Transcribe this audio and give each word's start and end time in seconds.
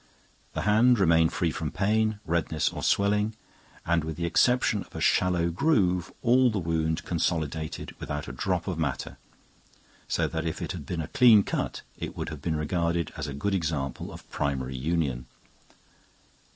The 0.53 0.63
hand 0.63 0.97
remained 0.97 1.31
free 1.31 1.51
from 1.51 1.69
pain, 1.69 2.19
redness 2.25 2.69
or 2.69 2.81
swelling, 2.81 3.35
and 3.85 4.03
with 4.03 4.15
the 4.15 4.25
exception 4.25 4.81
of 4.81 4.95
a 4.95 4.99
shallow 4.99 5.51
groove, 5.51 6.11
all 6.23 6.49
the 6.49 6.57
wound 6.57 7.03
consolidated 7.03 7.93
without 7.99 8.27
a 8.27 8.31
drop 8.31 8.67
of 8.67 8.79
matter, 8.79 9.19
so 10.07 10.25
that 10.27 10.43
if 10.47 10.59
it 10.59 10.71
had 10.71 10.87
been 10.87 11.01
a 11.01 11.07
clean 11.07 11.43
cut, 11.43 11.83
it 11.99 12.17
would 12.17 12.29
have 12.29 12.41
been 12.41 12.55
regarded 12.55 13.13
as 13.15 13.27
a 13.27 13.33
good 13.35 13.53
example 13.53 14.11
of 14.11 14.27
primary 14.31 14.75
union. 14.75 15.27